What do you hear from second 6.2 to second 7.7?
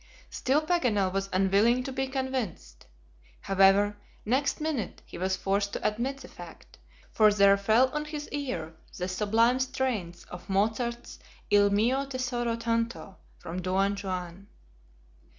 fact, for there